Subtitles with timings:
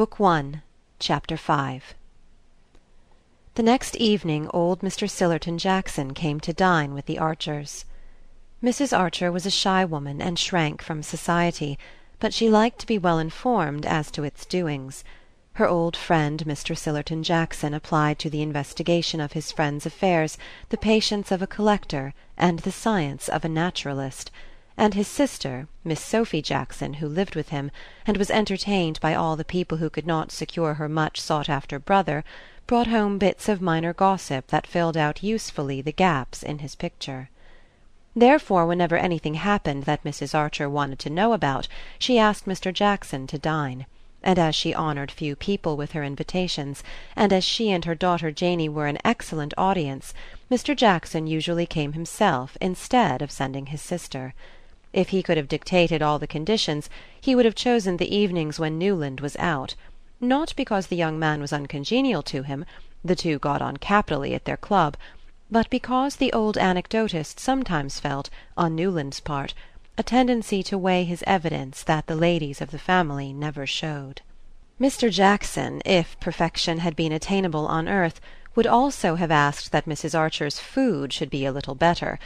[0.00, 0.62] Book One,
[0.98, 1.94] Chapter 5
[3.56, 5.06] The next evening old Mr.
[5.06, 7.84] Sillerton Jackson came to dine with the Archers.
[8.62, 8.96] Mrs.
[8.98, 11.78] Archer was a shy woman and shrank from society,
[12.18, 15.04] but she liked to be well informed as to its doings.
[15.56, 16.74] Her old friend Mr.
[16.74, 20.38] Sillerton Jackson applied to the investigation of his friend's affairs
[20.70, 24.30] the patience of a collector and the science of a naturalist
[24.76, 27.70] and his sister, Miss Sophy Jackson, who lived with him,
[28.06, 31.78] and was entertained by all the people who could not secure her much sought after
[31.78, 32.24] brother,
[32.66, 37.28] brought home bits of minor gossip that filled out usefully the gaps in his picture.
[38.16, 40.34] Therefore whenever anything happened that Mrs.
[40.34, 42.72] Archer wanted to know about she asked Mr.
[42.72, 43.84] Jackson to dine;
[44.22, 46.82] and as she honoured few people with her invitations,
[47.14, 50.14] and as she and her daughter Janey were an excellent audience,
[50.50, 50.74] Mr.
[50.74, 54.32] Jackson usually came himself instead of sending his sister.
[54.92, 56.90] If he could have dictated all the conditions
[57.20, 59.76] he would have chosen the evenings when Newland was out;
[60.20, 62.64] not because the young man was uncongenial to him
[63.04, 64.96] the two got on capitally at their club
[65.50, 69.54] but because the old anecdotist sometimes felt, on Newland's part,
[69.98, 74.22] a tendency to weigh his evidence that the ladies of the family never showed.
[74.80, 75.10] Mr.
[75.10, 78.20] Jackson, if perfection had been attainable on earth,
[78.54, 80.18] would also have asked that Mrs.
[80.18, 82.18] Archer's food should be a little better.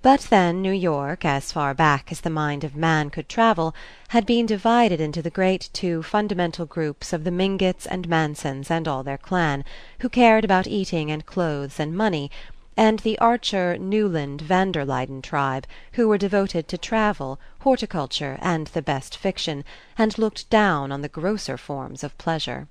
[0.00, 3.74] But then New York, as far back as the mind of man could travel,
[4.08, 8.86] had been divided into the great two fundamental groups of the Mingotts and Mansons and
[8.86, 9.64] all their clan,
[9.98, 12.30] who cared about eating and clothes and money,
[12.76, 18.68] and the Archer Newland van der Luyden tribe, who were devoted to travel, horticulture and
[18.68, 19.64] the best fiction,
[19.98, 22.68] and looked down on the grosser forms of pleasure.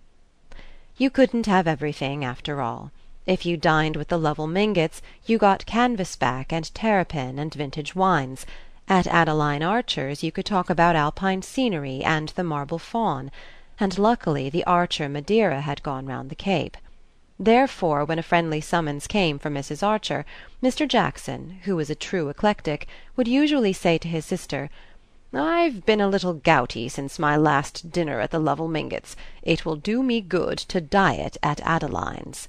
[0.96, 2.92] You couldn't have everything after all.
[3.28, 8.46] If you dined with the Lovell Mingotts you got canvas-back and terrapin and vintage wines;
[8.88, 13.30] at Adeline Archer's you could talk about Alpine scenery and the marble faun;
[13.82, 16.78] and luckily the Archer Madeira had gone round the Cape.
[17.38, 19.86] Therefore when a friendly summons came from Mrs.
[19.86, 20.26] Archer,
[20.64, 20.88] Mr.
[20.88, 22.88] Jackson, who was a true eclectic,
[23.18, 24.70] would usually say to his sister:
[25.34, 29.18] "I've been a little gouty since my last dinner at the Lovell Mingotts'.
[29.42, 32.48] It will do me good to diet at Adeline's."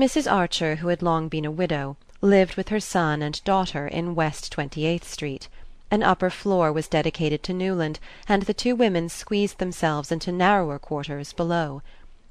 [0.00, 0.32] Mrs.
[0.32, 4.50] Archer, who had long been a widow, lived with her son and daughter in West
[4.50, 5.46] Twenty eighth Street.
[5.90, 10.78] An upper floor was dedicated to Newland, and the two women squeezed themselves into narrower
[10.78, 11.82] quarters below.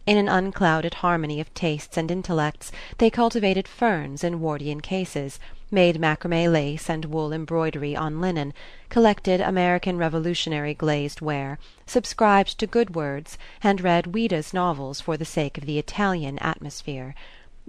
[0.07, 6.01] In an unclouded harmony of tastes and intellects they cultivated ferns in Wardian cases, made
[6.01, 8.51] macrame lace and wool embroidery on linen,
[8.89, 15.23] collected American Revolutionary glazed ware, subscribed to Good Words, and read Ouida's novels for the
[15.23, 17.13] sake of the Italian atmosphere.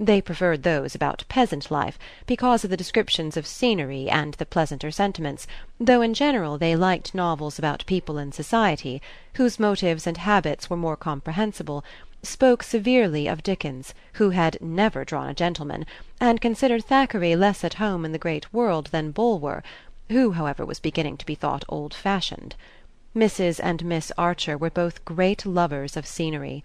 [0.02, 4.90] They preferred those about peasant life, because of the descriptions of scenery and the pleasanter
[4.90, 5.46] sentiments,
[5.78, 9.02] though in general they liked novels about people in society,
[9.34, 11.84] whose motives and habits were more comprehensible,
[12.22, 15.84] spoke severely of Dickens, who had never drawn a gentleman,
[16.18, 19.62] and considered Thackeray less at home in the great world than Bulwer,
[20.08, 22.54] who however was beginning to be thought old fashioned.
[23.14, 23.60] Mrs.
[23.62, 26.64] and Miss Archer were both great lovers of scenery.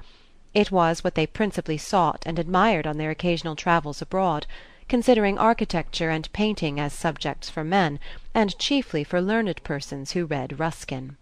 [0.56, 4.48] It was what they principally sought and admired on their occasional travels abroad,
[4.88, 8.00] considering architecture and painting as subjects for men,
[8.34, 11.18] and chiefly for learned persons who read Ruskin.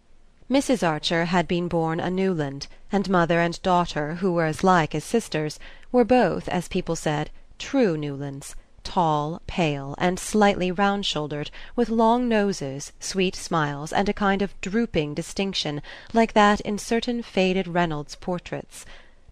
[0.51, 0.87] Mrs.
[0.87, 5.03] Archer had been born a Newland, and mother and daughter, who were as like as
[5.03, 5.59] sisters,
[5.91, 12.27] were both, as people said, true Newlands tall, pale, and slightly round shouldered, with long
[12.29, 15.81] noses, sweet smiles, and a kind of drooping distinction,
[16.13, 18.85] like that in certain faded Reynolds portraits.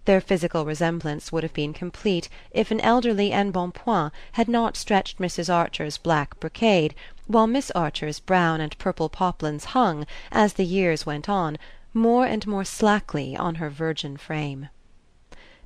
[0.06, 5.54] Their physical resemblance would have been complete if an elderly embonpoint had not stretched Mrs.
[5.54, 6.96] Archer's black brocade,
[7.28, 11.58] while Miss Archer's brown and purple poplins hung, as the years went on,
[11.94, 14.70] more and more slackly on her virgin frame.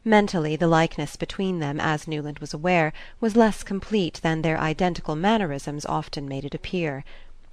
[0.03, 5.15] Mentally the likeness between them, as Newland was aware, was less complete than their identical
[5.15, 7.03] mannerisms often made it appear.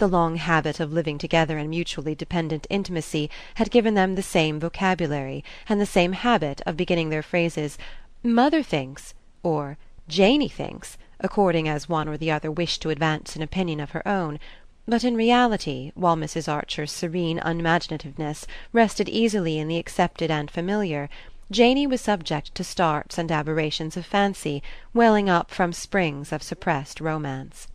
[0.02, 4.58] The long habit of living together in mutually dependent intimacy had given them the same
[4.58, 7.78] vocabulary, and the same habit of beginning their phrases
[8.21, 9.78] "Mother thinks" or
[10.09, 14.03] "Janey thinks," according as one or the other wished to advance an opinion of her
[14.09, 14.41] own;
[14.88, 16.53] but in reality, while Mrs.
[16.53, 21.09] Archer's serene unimaginativeness rested easily in the accepted and familiar,
[21.53, 27.00] Janey was subject to starts and aberrations of fancy welling up from springs of suppressed
[27.00, 27.68] romance.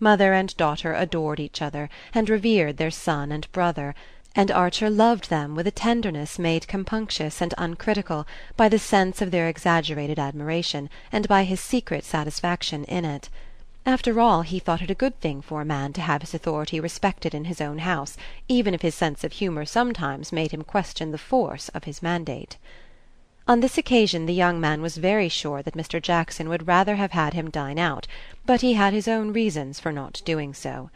[0.00, 3.94] Mother and daughter adored each other, and revered their son and brother,
[4.36, 8.24] and Archer loved them with a tenderness made compunctious and uncritical
[8.56, 13.28] by the sense of their exaggerated admiration, and by his secret satisfaction in it.
[13.84, 16.78] After all, he thought it a good thing for a man to have his authority
[16.78, 18.16] respected in his own house,
[18.46, 22.56] even if his sense of humour sometimes made him question the force of his mandate.
[23.48, 26.02] On this occasion the young man was very sure that Mr.
[26.02, 28.06] Jackson would rather have had him dine out,
[28.44, 30.90] but he had his own reasons for not doing so.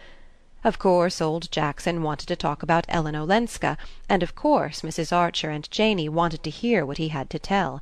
[0.62, 5.16] Of course old Jackson wanted to talk about Ellen Olenska, and of course Mrs.
[5.16, 7.81] Archer and Janey wanted to hear what he had to tell.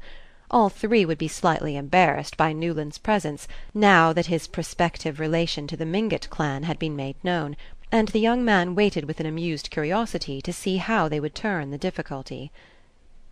[0.53, 5.77] All three would be slightly embarrassed by Newland's presence, now that his prospective relation to
[5.77, 7.57] the Mingott clan had been made known,
[7.91, 11.73] and the young man waited with an amused curiosity to see how they would turn
[11.73, 12.53] the difficulty.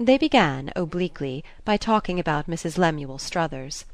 [0.01, 2.79] They began, obliquely, by talking about Mrs.
[2.79, 3.85] Lemuel Struthers.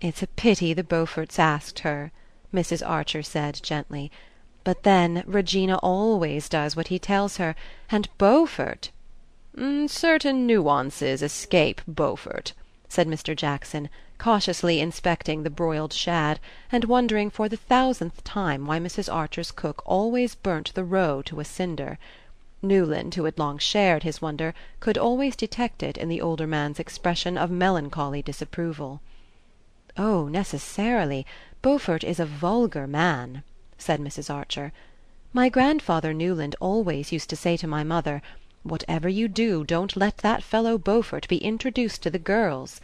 [0.00, 2.10] "It's a pity the Beauforts asked her,"
[2.52, 2.84] Mrs.
[2.84, 4.10] Archer said gently.
[4.64, 7.54] But then Regina always does what he tells her,
[7.88, 8.90] and Beaufort
[9.56, 12.52] mm, "Certain nuances escape Beaufort,"
[12.88, 13.36] said Mr.
[13.36, 13.88] Jackson,
[14.18, 16.40] cautiously inspecting the broiled shad,
[16.72, 19.12] and wondering for the thousandth time why Mrs.
[19.12, 21.96] Archer's cook always burnt the roe to a cinder.
[22.64, 26.78] Newland, who had long shared his wonder, could always detect it in the older man's
[26.78, 29.00] expression of melancholy disapproval.
[29.96, 31.26] "Oh, necessarily.
[31.60, 33.42] Beaufort is a vulgar man."
[33.78, 34.32] said Mrs.
[34.32, 34.72] Archer.
[35.32, 38.22] "My grandfather Newland always used to say to my mother,
[38.62, 42.80] 'Whatever you do, don't let that fellow Beaufort be introduced to the girls.'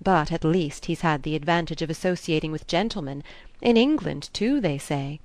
[0.00, 3.22] But at least he's had the advantage of associating with gentlemen
[3.60, 5.20] in England too, they say.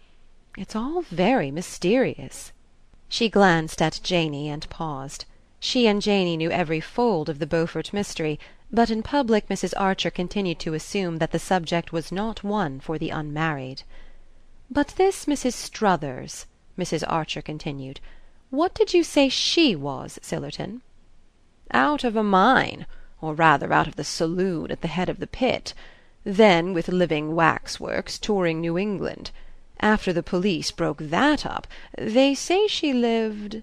[0.57, 2.51] It's all very mysterious."
[3.09, 5.23] She glanced at Janey and paused.
[5.61, 8.37] She and Janey knew every fold of the Beaufort mystery,
[8.69, 9.73] but in public Mrs.
[9.77, 13.83] Archer continued to assume that the subject was not one for the unmarried.
[14.69, 15.53] But this Mrs.
[15.53, 17.05] Struthers," Mrs.
[17.07, 18.01] Archer continued,
[18.49, 20.81] "what did you say SHE was, Sillerton?"
[21.71, 22.85] "Out of a mine,
[23.21, 25.73] or rather out of the saloon at the head of the pit.
[26.25, 29.31] Then with living waxworks, touring New England.
[29.79, 33.61] After the police broke that up, they say she lived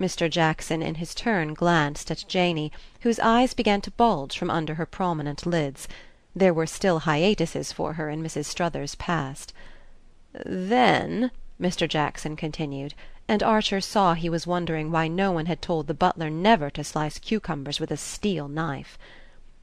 [0.00, 0.30] Mr.
[0.30, 2.72] Jackson in his turn glanced at Janey,
[3.02, 5.86] whose eyes began to bulge from under her prominent lids.
[6.34, 8.46] There were still hiatuses for her in Mrs.
[8.46, 9.52] Struthers's past.
[10.32, 11.30] "Then,"
[11.60, 11.86] Mr.
[11.86, 12.94] Jackson continued,
[13.28, 16.82] and Archer saw he was wondering why no one had told the butler never to
[16.82, 18.96] slice cucumbers with a steel knife,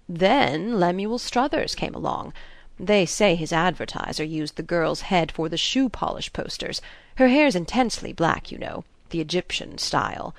[0.07, 2.33] "then Lemuel Struthers came along.
[2.79, 6.79] They say his advertiser used the girl's head for the shoe polish posters;
[7.15, 10.35] her hair's intensely black, you know, the Egyptian style.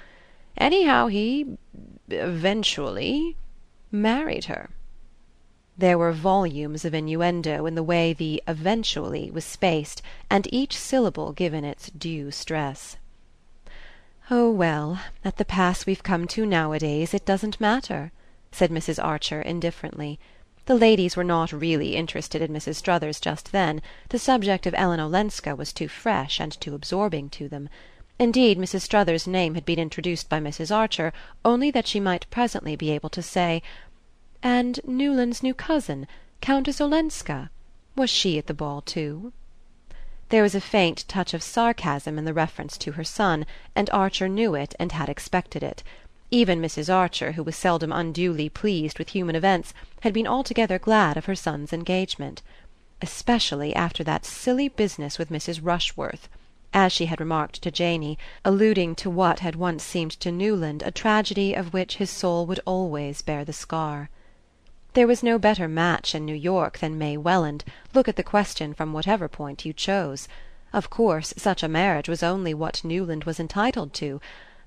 [0.57, 1.59] Anyhow he
[2.09, 3.37] eventually
[3.91, 4.71] married her."
[5.77, 10.01] There were volumes of innuendo in the way the "eventually" was spaced,
[10.31, 12.97] and each syllable given its due stress.
[14.31, 18.13] "Oh well, at the pass we've come to nowadays it doesn't matter,"
[18.53, 19.03] said Mrs.
[19.03, 20.21] Archer indifferently.
[20.69, 22.75] The ladies were not really interested in Mrs.
[22.75, 23.81] Struthers just then;
[24.11, 27.71] the subject of Ellen Olenska was too fresh and too absorbing to them.
[28.19, 28.83] Indeed Mrs.
[28.83, 30.71] Struthers's name had been introduced by Mrs.
[30.71, 33.63] Archer only that she might presently be able to say.
[34.43, 36.07] And Newland's new cousin,
[36.43, 37.49] Countess Olenska
[37.97, 39.33] was she at the ball too?"
[40.29, 44.29] There was a faint touch of sarcasm in the reference to her son, and Archer
[44.29, 45.83] knew it and had expected it.
[46.31, 46.93] Even Mrs.
[46.93, 49.73] Archer, who was seldom unduly pleased with human events,
[50.03, 52.43] had been altogether glad of her son's engagement.
[53.01, 55.61] Especially after that silly business with Mrs.
[55.63, 56.29] Rushworth
[56.75, 60.91] as she had remarked to Janey, alluding to what had once seemed to Newland a
[60.91, 64.11] tragedy of which his soul would always bear the scar.
[64.93, 68.75] There was no better match in New York than May Welland, look at the question
[68.75, 70.29] from whatever point you chose.
[70.75, 74.21] Of course such a marriage was only what Newland was entitled to;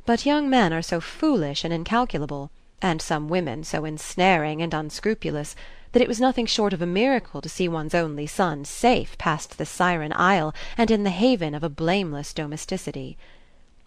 [0.03, 2.49] but young men are so foolish and incalculable,
[2.81, 5.55] and some women so ensnaring and unscrupulous,
[5.91, 9.59] that it was nothing short of a miracle to see one's only son safe past
[9.59, 13.15] the Siren Isle and in the haven of a blameless domesticity.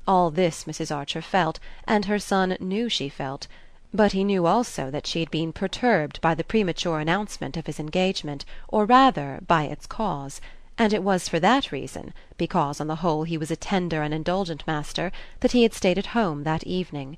[0.06, 0.94] All this Mrs.
[0.94, 3.48] Archer felt, and her son knew she felt.
[3.92, 7.80] But he knew also that she had been perturbed by the premature announcement of his
[7.80, 10.40] engagement, or rather by its cause;
[10.76, 14.12] and it was for that reason, because on the whole he was a tender and
[14.12, 17.16] indulgent master, that he had stayed at home that evening.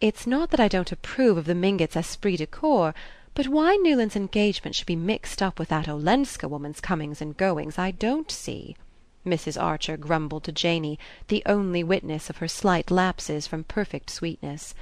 [0.00, 2.94] "It's not that I don't approve of the Mingotts' esprit de corps,
[3.34, 7.76] but why Newland's engagement should be mixed up with that Olenska woman's comings and goings
[7.78, 8.74] I don't see,"
[9.26, 9.60] Mrs.
[9.62, 10.98] Archer grumbled to Janey,
[11.28, 14.74] the only witness of her slight lapses from perfect sweetness.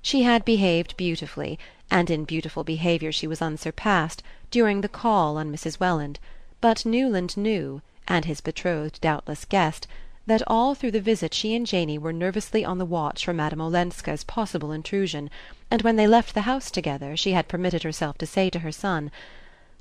[0.00, 1.58] She had behaved beautifully,
[1.90, 5.78] and in beautiful behaviour she was unsurpassed, during the call on Mrs.
[5.78, 6.18] Welland;
[6.60, 9.86] but Newland knew, and his betrothed doubtless guessed,
[10.26, 13.60] that all through the visit she and Janey were nervously on the watch for Madame
[13.60, 15.30] Olenska's possible intrusion,
[15.70, 18.72] and when they left the house together she had permitted herself to say to her
[18.72, 19.10] son.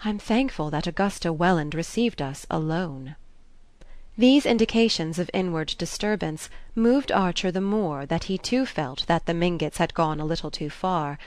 [0.06, 3.16] I'm thankful that Augusta Welland received us alone."
[4.18, 9.34] These indications of inward disturbance moved Archer the more that he too felt that the
[9.34, 11.18] Mingotts had gone a little too far.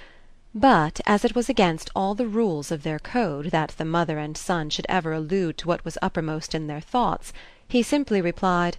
[0.52, 4.36] But as it was against all the rules of their code that the mother and
[4.36, 7.32] son should ever allude to what was uppermost in their thoughts,
[7.68, 8.76] he simply replied: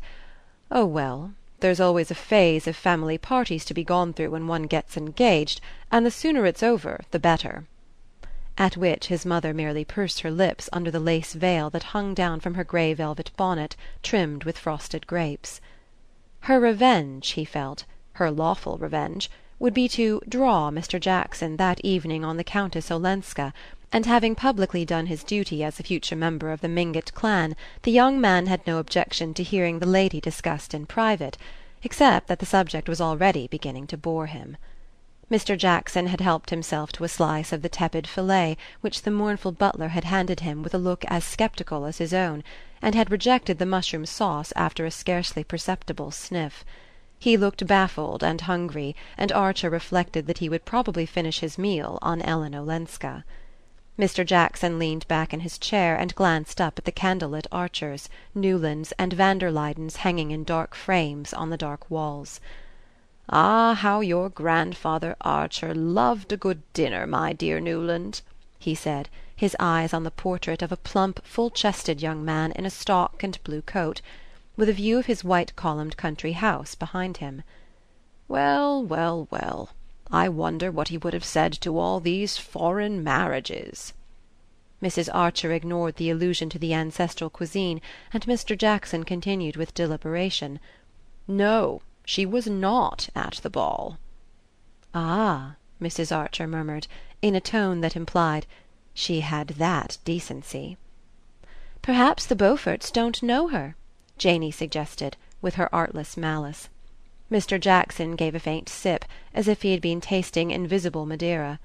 [0.69, 4.63] "Oh well, there's always a phase of family parties to be gone through when one
[4.63, 7.63] gets engaged, and the sooner it's over the better."
[8.57, 12.41] At which his mother merely pursed her lips under the lace veil that hung down
[12.41, 15.61] from her grey velvet bonnet trimmed with frosted grapes.
[16.41, 17.85] Her revenge, he felt,
[18.15, 20.99] her lawful revenge would be to "draw" Mr.
[20.99, 23.53] Jackson that evening on the Countess Olenska,
[23.91, 27.91] and having publicly done his duty as a future member of the Mingott clan the
[27.91, 31.37] young man had no objection to hearing the lady discussed in private,
[31.83, 34.57] except that the subject was already beginning to bore him.
[35.29, 35.55] Mr.
[35.55, 39.89] Jackson had helped himself to a slice of the tepid fillet which the mournful butler
[39.89, 42.43] had handed him with a look as sceptical as his own,
[42.81, 46.65] and had rejected the mushroom sauce after a scarcely perceptible sniff.
[47.23, 51.99] He looked baffled and hungry, and Archer reflected that he would probably finish his meal
[52.01, 53.23] on Ellen Olenska.
[53.99, 54.25] Mr.
[54.25, 59.13] Jackson leaned back in his chair and glanced up at the candlelit Archers, Newlands and
[59.13, 62.41] van der Luydens hanging in dark frames on the dark walls.
[63.29, 68.23] "Ah, how your grandfather Archer loved a good dinner, my dear Newland!"
[68.57, 72.65] he said, his eyes on the portrait of a plump full chested young man in
[72.65, 74.01] a stock and blue coat
[74.57, 77.41] with a view of his white columned country house behind him.
[78.27, 79.69] "Well, well, well!
[80.11, 83.93] I wonder what he would have said to all these foreign marriages."
[84.83, 85.07] Mrs.
[85.13, 87.79] Archer ignored the allusion to the ancestral cuisine,
[88.11, 88.57] and Mr.
[88.57, 90.59] Jackson continued with deliberation:
[91.29, 93.99] "No, she was not at the ball."
[94.93, 96.13] "Ah," Mrs.
[96.13, 96.87] Archer murmured,
[97.21, 98.45] in a tone that implied:
[98.93, 100.75] "She had that decency."
[101.81, 103.77] "Perhaps the Beauforts don't know her?"
[104.21, 106.69] Janey suggested, with her artless malice.
[107.31, 107.59] Mr.
[107.59, 111.59] Jackson gave a faint sip, as if he had been tasting invisible Madeira.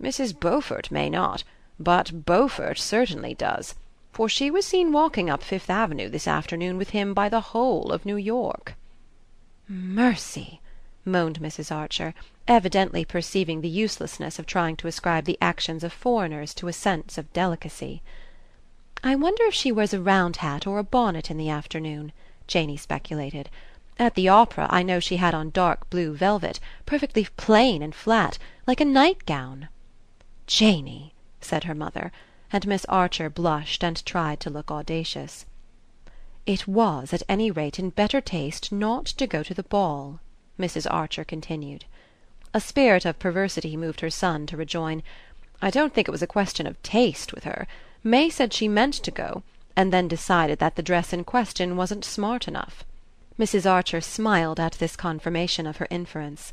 [0.00, 0.32] "Mrs.
[0.40, 1.44] Beaufort may not,
[1.78, 3.74] but Beaufort certainly does,
[4.10, 7.92] for she was seen walking up Fifth Avenue this afternoon with him by the whole
[7.92, 8.74] of New York."
[9.68, 10.62] "Mercy!"
[11.04, 11.70] moaned Mrs.
[11.70, 12.14] Archer,
[12.48, 17.18] evidently perceiving the uselessness of trying to ascribe the actions of foreigners to a sense
[17.18, 18.00] of delicacy.
[19.04, 22.12] "I wonder if she wears a round hat or a bonnet in the afternoon,"
[22.46, 23.50] Janey speculated.
[23.98, 28.38] "At the opera I know she had on dark blue velvet, perfectly plain and flat,
[28.64, 29.66] like a nightgown."
[30.46, 32.12] "Janey!" said her mother;
[32.52, 35.46] and Miss Archer blushed and tried to look audacious.
[36.46, 40.20] "It was at any rate in better taste not to go to the ball,"
[40.60, 40.86] Mrs.
[40.88, 41.86] Archer continued.
[42.54, 45.02] A spirit of perversity moved her son to rejoin:
[45.60, 47.66] "I don't think it was a question of taste with her.
[48.04, 49.44] May said she meant to go,
[49.76, 52.84] and then decided that the dress in question wasn't smart enough."
[53.38, 53.64] Mrs.
[53.70, 56.52] Archer smiled at this confirmation of her inference.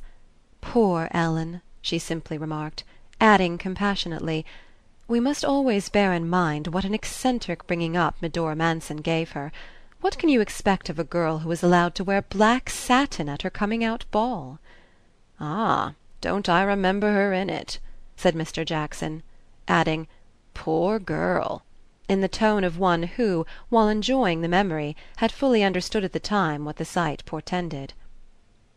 [0.61, 2.83] "Poor Ellen!" she simply remarked,
[3.19, 4.45] adding compassionately:
[5.07, 9.51] "We must always bear in mind what an eccentric bringing up Medora Manson gave her.
[10.01, 13.41] What can you expect of a girl who is allowed to wear black satin at
[13.41, 14.59] her coming out ball?"
[15.39, 17.79] "Ah, don't I remember her in it!"
[18.15, 18.63] said Mr.
[18.63, 19.23] Jackson;
[19.67, 20.07] adding.
[20.61, 21.63] Poor girl!"
[22.09, 26.19] in the tone of one who, while enjoying the memory, had fully understood at the
[26.19, 27.93] time what the sight portended.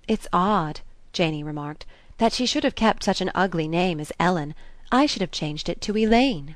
[0.06, 1.84] "It's odd," Janey remarked,
[2.18, 4.54] "that she should have kept such an ugly name as Ellen.
[4.92, 6.54] I should have changed it to Elaine."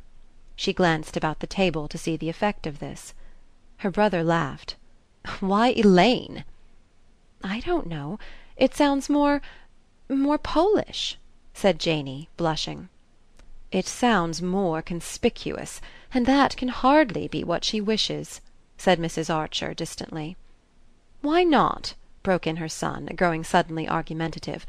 [0.55, 3.13] She glanced about the table to see the effect of this.
[3.79, 4.77] Her brother laughed.
[5.41, 6.45] "Why Elaine?"
[7.43, 8.21] "I don't know.
[8.57, 9.43] It sounds more
[10.09, 11.19] more Polish,"
[11.53, 12.91] said Janey, blushing.
[13.73, 15.81] "It sounds more conspicuous,
[16.15, 18.41] and that can hardly be what she wishes,"
[18.79, 19.29] said Mrs.
[19.29, 20.37] Archer distantly.
[21.21, 24.65] "Why not?" broke in her son, growing suddenly argumentative.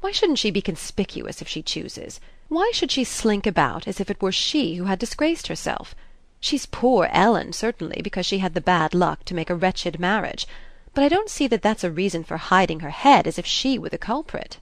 [0.00, 2.20] "Why shouldn't she be conspicuous if she chooses?
[2.46, 5.96] Why should she slink about as if it were she who had disgraced herself?
[6.38, 10.46] She's poor Ellen, certainly, because she had the bad luck to make a wretched marriage;
[10.94, 13.76] but I don't see that that's a reason for hiding her head as if she
[13.76, 14.58] were the culprit."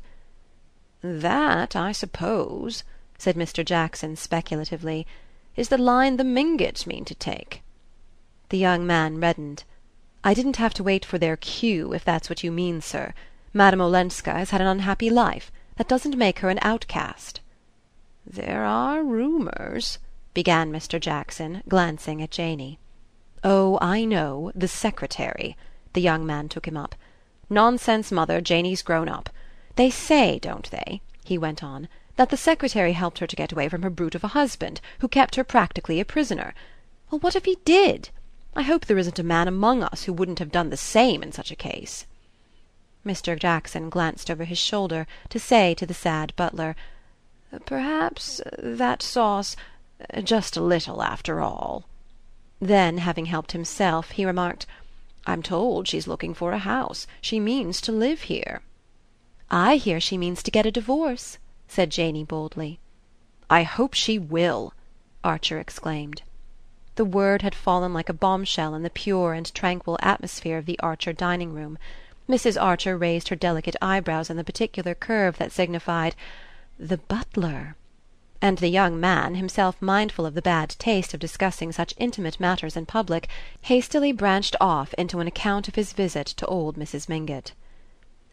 [1.02, 2.82] "That, I suppose,"
[3.16, 3.64] said Mr.
[3.64, 5.06] Jackson speculatively,
[5.56, 7.62] "is the line the Mingotts mean to take."
[8.48, 9.64] The young man reddened.
[10.24, 13.14] "I didn't have to wait for their cue, if that's what you mean, sir.
[13.52, 15.52] Madame Olenska has had an unhappy life.
[15.76, 17.40] That doesn't make her an outcast."
[18.26, 19.98] "There are rumours
[20.34, 20.98] began Mr.
[20.98, 22.80] Jackson, glancing at Janey.
[23.44, 25.56] "Oh, I know the secretary."
[25.92, 26.96] The young man took him up.
[27.48, 29.30] "Nonsense, mother, Janey's grown up.
[29.76, 33.68] They say, don't they," he went on that the secretary helped her to get away
[33.68, 36.54] from her brute of a husband, who kept her practically a prisoner.
[37.10, 38.10] Well, what if he did?
[38.56, 41.32] I hope there isn't a man among us who wouldn't have done the same in
[41.32, 42.06] such a case."
[43.04, 43.38] Mr.
[43.38, 46.76] Jackson glanced over his shoulder to say to the sad butler,
[47.52, 49.56] uh, "Perhaps uh, that sauce
[50.08, 51.84] uh, just a little, after all."
[52.60, 54.66] Then, having helped himself, he remarked:
[55.26, 57.08] "I'm told she's looking for a house.
[57.20, 58.62] She means to live here."
[59.50, 62.78] "I hear she means to get a divorce," said Janey boldly.
[63.48, 64.74] "I hope she will!"
[65.24, 66.20] Archer exclaimed.
[66.96, 70.78] The word had fallen like a bombshell in the pure and tranquil atmosphere of the
[70.80, 71.78] Archer dining room.
[72.28, 72.60] Mrs.
[72.60, 76.14] Archer raised her delicate eyebrows in the particular curve that signified
[76.78, 77.76] "The butler!"
[78.42, 82.76] and the young man, himself mindful of the bad taste of discussing such intimate matters
[82.76, 83.26] in public,
[83.62, 87.08] hastily branched off into an account of his visit to old Mrs.
[87.08, 87.52] Mingott.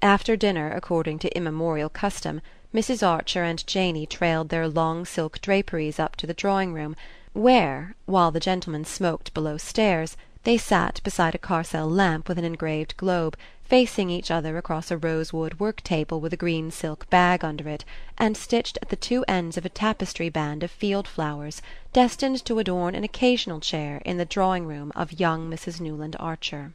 [0.02, 2.42] After dinner, according to immemorial custom,
[2.74, 3.06] Mrs.
[3.06, 6.96] Archer and Janey trailed their long silk draperies up to the drawing room,
[7.34, 12.46] where, while the gentlemen smoked below stairs, they sat beside a Carcel lamp with an
[12.46, 13.36] engraved globe
[13.66, 17.84] facing each other across a rosewood work-table with a green silk bag under it,
[18.18, 21.62] and stitched at the two ends of a tapestry band of field-flowers,
[21.92, 25.82] destined to adorn an occasional chair in the drawing-room of young Mrs.
[25.82, 26.72] Newland Archer.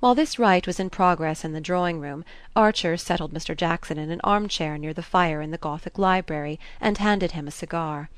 [0.00, 2.24] While this rite was in progress in the drawing-room,
[2.54, 3.56] Archer settled Mr.
[3.56, 7.50] Jackson in an arm-chair near the fire in the Gothic library, and handed him a
[7.50, 8.10] cigar.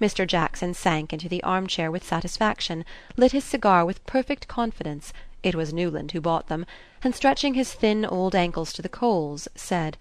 [0.00, 0.26] Mr.
[0.26, 2.84] Jackson sank into the arm-chair with satisfaction,
[3.16, 5.12] lit his cigar with perfect confidence
[5.42, 6.66] it was Newland who bought them,
[7.04, 9.96] and stretching his thin old ankles to the coals, said: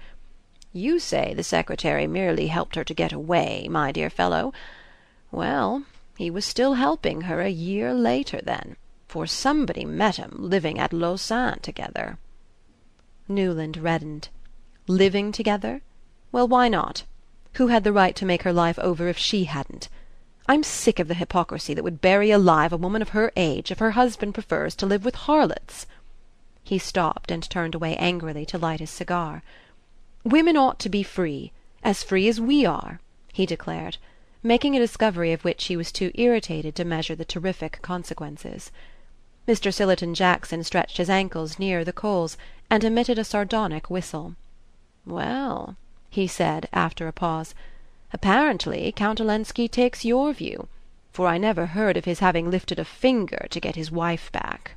[0.74, 4.54] "You say the secretary merely helped her to get away, my dear fellow.
[5.32, 5.84] Well,
[6.18, 8.76] he was still helping her a year later, then,
[9.08, 12.18] for somebody met 'em living at Lausanne together."
[13.30, 14.28] Newland reddened.
[14.88, 15.82] Living together?
[16.34, 17.04] Well, why not?
[17.54, 19.88] Who had the right to make her life over if she hadn't?
[20.48, 23.80] I'm sick of the hypocrisy that would bury alive a woman of her age if
[23.80, 25.88] her husband prefers to live with harlots."
[26.62, 29.44] He stopped and turned away angrily to light his cigar.
[30.26, 33.00] "Women ought to be free as free as we are,"
[33.32, 33.98] he declared,
[34.44, 38.72] making a discovery of which he was too irritated to measure the terrific consequences.
[39.48, 39.72] Mr.
[39.72, 42.36] Sillerton Jackson stretched his ankles nearer the coals
[42.68, 44.36] and emitted a sardonic whistle.
[45.06, 45.76] "Well,"
[46.10, 47.54] he said after a pause.
[48.12, 50.68] Apparently Count Olenski takes your view,
[51.12, 54.72] for I never heard of his having lifted a finger to get his wife back."